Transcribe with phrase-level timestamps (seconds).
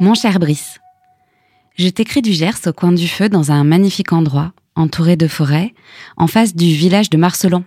[0.00, 0.78] Mon cher Brice,
[1.76, 5.74] je t'écris du Gers au coin du feu dans un magnifique endroit, entouré de forêts,
[6.16, 7.64] en face du village de Marcelon.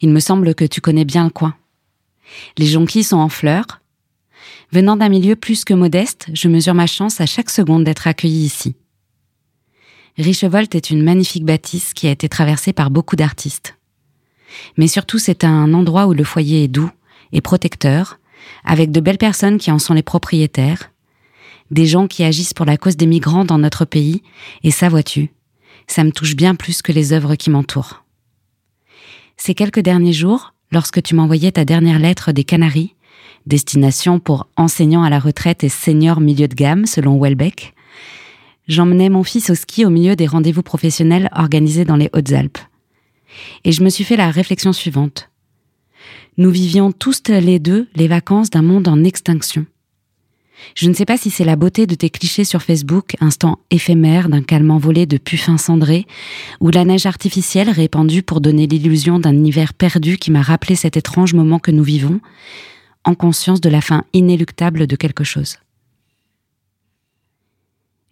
[0.00, 1.54] Il me semble que tu connais bien le coin.
[2.58, 3.80] Les jonquilles sont en fleurs.
[4.72, 8.44] Venant d'un milieu plus que modeste, je mesure ma chance à chaque seconde d'être accueillie
[8.44, 8.74] ici.
[10.18, 13.78] Richevolte est une magnifique bâtisse qui a été traversée par beaucoup d'artistes.
[14.76, 16.90] Mais surtout, c'est un endroit où le foyer est doux
[17.30, 18.18] et protecteur,
[18.64, 20.91] avec de belles personnes qui en sont les propriétaires,
[21.72, 24.22] des gens qui agissent pour la cause des migrants dans notre pays,
[24.62, 25.30] et ça, vois-tu,
[25.86, 28.04] ça me touche bien plus que les œuvres qui m'entourent.
[29.38, 32.94] Ces quelques derniers jours, lorsque tu m'envoyais ta dernière lettre des Canaries,
[33.46, 37.74] destination pour enseignants à la retraite et seniors milieu de gamme selon Welbeck,
[38.68, 42.58] j'emmenais mon fils au ski au milieu des rendez-vous professionnels organisés dans les Hautes-Alpes.
[43.64, 45.30] Et je me suis fait la réflexion suivante.
[46.36, 49.64] Nous vivions tous les deux les vacances d'un monde en extinction.
[50.74, 54.28] Je ne sais pas si c'est la beauté de tes clichés sur Facebook, instant éphémère
[54.28, 56.06] d'un calme envolé de puffins cendrés,
[56.60, 60.96] ou la neige artificielle répandue pour donner l'illusion d'un hiver perdu qui m'a rappelé cet
[60.96, 62.20] étrange moment que nous vivons,
[63.04, 65.56] en conscience de la fin inéluctable de quelque chose.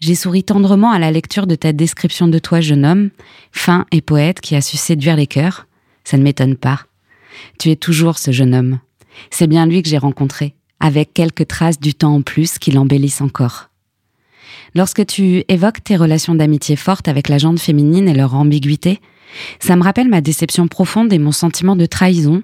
[0.00, 3.11] J'ai souri tendrement à la lecture de ta description de toi, jeune homme,
[3.53, 5.67] fin et poète qui a su séduire les cœurs.
[6.05, 6.81] Ça ne m'étonne pas.
[7.59, 8.81] Tu es toujours ce jeune homme.
[9.31, 13.20] C'est bien lui que j'ai rencontré avec quelques traces du temps en plus qui l'embellissent
[13.20, 13.70] encore.
[14.75, 19.00] Lorsque tu évoques tes relations d'amitié fortes avec la jante féminine et leur ambiguïté,
[19.59, 22.42] ça me rappelle ma déception profonde et mon sentiment de trahison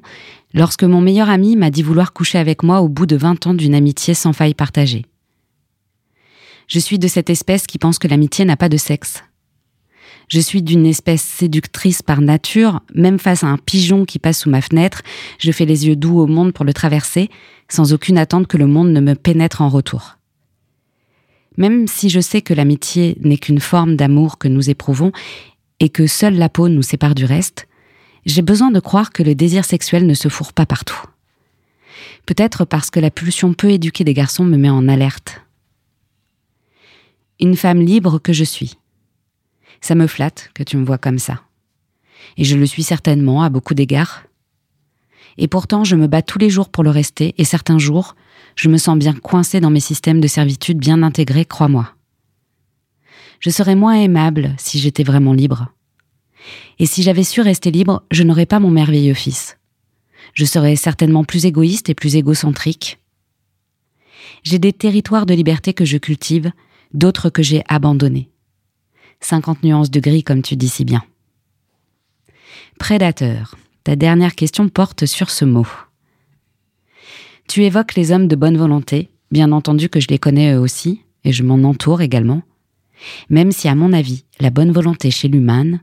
[0.55, 3.55] lorsque mon meilleur ami m'a dit vouloir coucher avec moi au bout de 20 ans
[3.55, 5.05] d'une amitié sans faille partagée.
[6.69, 9.23] Je suis de cette espèce qui pense que l'amitié n'a pas de sexe.
[10.29, 14.51] Je suis d'une espèce séductrice par nature, même face à un pigeon qui passe sous
[14.51, 15.03] ma fenêtre,
[15.39, 17.31] je fais les yeux doux au monde pour le traverser,
[17.69, 20.17] sans aucune attente que le monde ne me pénètre en retour.
[21.57, 25.13] Même si je sais que l'amitié n'est qu'une forme d'amour que nous éprouvons
[25.79, 27.69] et que seule la peau nous sépare du reste,
[28.27, 31.01] j'ai besoin de croire que le désir sexuel ne se fourre pas partout.
[32.27, 35.41] Peut-être parce que la pulsion peu éduquée des garçons me met en alerte.
[37.39, 38.77] Une femme libre que je suis
[39.81, 41.43] ça me flatte que tu me vois comme ça.
[42.37, 44.25] Et je le suis certainement à beaucoup d'égards.
[45.39, 48.17] Et pourtant, je me bats tous les jours pour le rester, et certains jours,
[48.57, 51.93] je me sens bien coincé dans mes systèmes de servitude bien intégrés, crois-moi.
[53.41, 55.69] Je serais moins aimable si j'étais vraiment libre.
[56.79, 59.59] Et si j'avais su rester libre, je n'aurais pas mon merveilleux fils.
[60.33, 62.99] Je serais certainement plus égoïste et plus égocentrique.
[64.43, 66.51] J'ai des territoires de liberté que je cultive,
[66.95, 68.31] d'autres que j'ai abandonnés.
[69.21, 71.03] 50 nuances de gris comme tu dis si bien.
[72.79, 73.57] Prédateur.
[73.85, 75.67] Ta dernière question porte sur ce mot.
[77.49, 81.03] Tu évoques les hommes de bonne volonté, bien entendu que je les connais eux aussi,
[81.25, 82.43] et je m'en entoure également,
[83.31, 85.81] même si à mon avis, la bonne volonté chez l'humain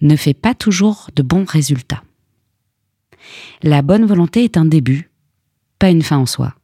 [0.00, 2.02] ne fait pas toujours de bons résultats.
[3.62, 5.10] La bonne volonté est un début,
[5.78, 6.54] pas une fin en soi.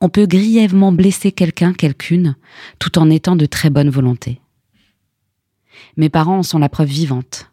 [0.00, 2.36] On peut grièvement blesser quelqu'un, quelqu'une,
[2.78, 4.40] tout en étant de très bonne volonté.
[5.96, 7.50] Mes parents en sont la preuve vivante.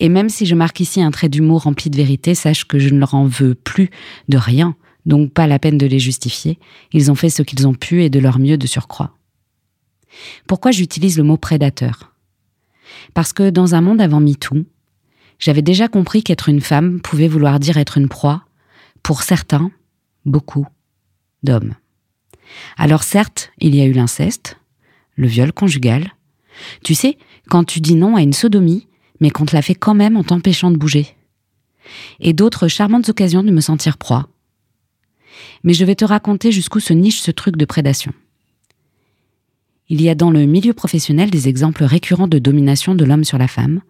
[0.00, 2.90] Et même si je marque ici un trait d'humour rempli de vérité, sache que je
[2.90, 3.90] ne leur en veux plus
[4.28, 4.76] de rien,
[5.06, 6.58] donc pas la peine de les justifier.
[6.92, 9.14] Ils ont fait ce qu'ils ont pu et de leur mieux de surcroît.
[10.46, 12.14] Pourquoi j'utilise le mot prédateur?
[13.14, 14.64] Parce que dans un monde avant MeToo,
[15.38, 18.44] j'avais déjà compris qu'être une femme pouvait vouloir dire être une proie,
[19.02, 19.70] pour certains,
[20.24, 20.66] beaucoup,
[21.42, 21.74] d'hommes.
[22.76, 24.58] Alors certes, il y a eu l'inceste,
[25.16, 26.12] le viol conjugal,
[26.84, 28.86] tu sais, quand tu dis non à une sodomie,
[29.20, 31.06] mais qu'on te la fait quand même en t'empêchant de bouger.
[32.20, 34.28] Et d'autres charmantes occasions de me sentir proie.
[35.64, 38.12] Mais je vais te raconter jusqu'où se niche ce truc de prédation.
[39.88, 43.38] Il y a dans le milieu professionnel des exemples récurrents de domination de l'homme sur
[43.38, 43.80] la femme,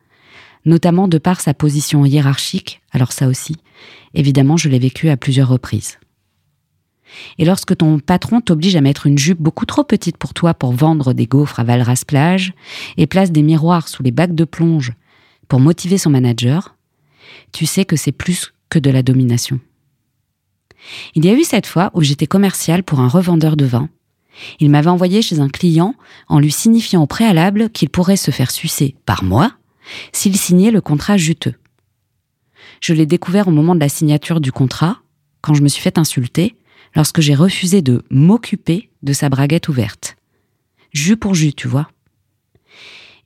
[0.64, 3.56] notamment de par sa position hiérarchique, alors ça aussi,
[4.14, 5.98] évidemment je l'ai vécu à plusieurs reprises.
[7.38, 10.72] Et lorsque ton patron t'oblige à mettre une jupe beaucoup trop petite pour toi pour
[10.72, 12.52] vendre des gaufres à Valras plage
[12.96, 14.92] et place des miroirs sous les bacs de plonge
[15.48, 16.76] pour motiver son manager,
[17.52, 19.60] tu sais que c'est plus que de la domination.
[21.14, 23.88] Il y a eu cette fois où j'étais commercial pour un revendeur de vin.
[24.60, 25.94] Il m'avait envoyé chez un client
[26.28, 29.52] en lui signifiant au préalable qu'il pourrait se faire sucer par moi
[30.12, 31.54] s'il signait le contrat juteux.
[32.80, 34.98] Je l'ai découvert au moment de la signature du contrat,
[35.40, 36.56] quand je me suis fait insulter,
[36.94, 40.16] lorsque j'ai refusé de m'occuper de sa braguette ouverte.
[40.92, 41.88] Jus pour jus, tu vois.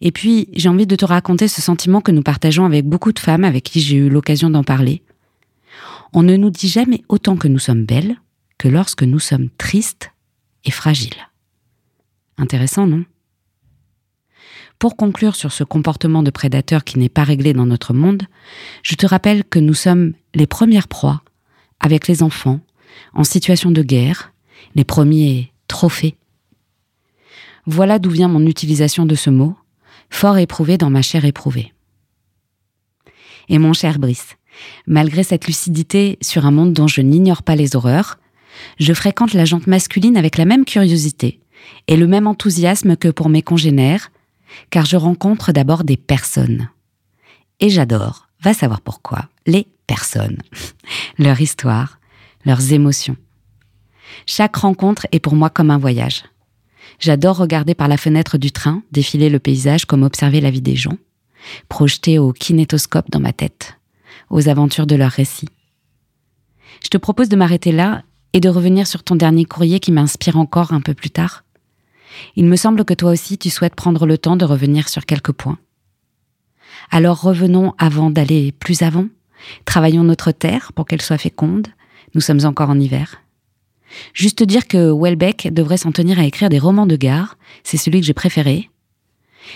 [0.00, 3.20] Et puis, j'ai envie de te raconter ce sentiment que nous partageons avec beaucoup de
[3.20, 5.02] femmes avec qui j'ai eu l'occasion d'en parler.
[6.12, 8.16] On ne nous dit jamais autant que nous sommes belles
[8.58, 10.10] que lorsque nous sommes tristes
[10.64, 11.14] et fragile.
[12.36, 13.04] Intéressant, non?
[14.78, 18.24] Pour conclure sur ce comportement de prédateur qui n'est pas réglé dans notre monde,
[18.82, 21.22] je te rappelle que nous sommes les premières proies,
[21.78, 22.60] avec les enfants,
[23.14, 24.32] en situation de guerre,
[24.74, 26.16] les premiers trophées.
[27.66, 29.56] Voilà d'où vient mon utilisation de ce mot,
[30.10, 31.72] fort éprouvé dans ma chair éprouvée.
[33.48, 34.36] Et mon cher Brice,
[34.86, 38.18] malgré cette lucidité sur un monde dont je n'ignore pas les horreurs,
[38.78, 41.40] je fréquente la jante masculine avec la même curiosité
[41.86, 44.10] et le même enthousiasme que pour mes congénères,
[44.70, 46.68] car je rencontre d'abord des personnes.
[47.60, 50.38] Et j'adore, va savoir pourquoi, les personnes,
[51.18, 51.98] leur histoire,
[52.44, 53.16] leurs émotions.
[54.26, 56.24] Chaque rencontre est pour moi comme un voyage.
[56.98, 60.76] J'adore regarder par la fenêtre du train, défiler le paysage comme observer la vie des
[60.76, 60.98] gens,
[61.68, 63.78] projeter au kinétoscope dans ma tête,
[64.30, 65.48] aux aventures de leurs récits.
[66.82, 68.02] Je te propose de m'arrêter là
[68.32, 71.44] et de revenir sur ton dernier courrier qui m'inspire encore un peu plus tard.
[72.36, 75.32] Il me semble que toi aussi tu souhaites prendre le temps de revenir sur quelques
[75.32, 75.58] points.
[76.90, 79.06] Alors revenons avant d'aller plus avant,
[79.64, 81.68] travaillons notre terre pour qu'elle soit féconde,
[82.14, 83.22] nous sommes encore en hiver.
[84.14, 88.00] Juste dire que Welbeck devrait s'en tenir à écrire des romans de gare, c'est celui
[88.00, 88.70] que j'ai préféré,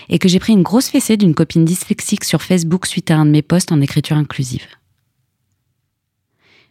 [0.09, 3.25] et que j'ai pris une grosse fessée d'une copine dyslexique sur Facebook suite à un
[3.25, 4.65] de mes posts en écriture inclusive.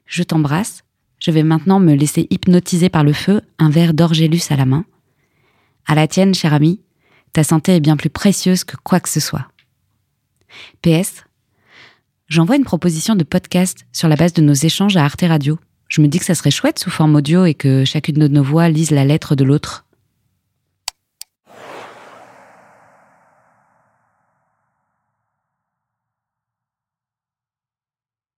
[0.07, 0.85] Je t'embrasse,
[1.19, 4.85] je vais maintenant me laisser hypnotiser par le feu, un verre d'orgélus à la main.
[5.87, 6.81] À la tienne, cher ami,
[7.33, 9.49] ta santé est bien plus précieuse que quoi que ce soit.
[10.83, 11.25] PS,
[12.29, 15.59] j'envoie une proposition de podcast sur la base de nos échanges à Arte Radio.
[15.89, 18.43] Je me dis que ça serait chouette sous forme audio et que chacune de nos
[18.43, 19.86] voix lise la lettre de l'autre.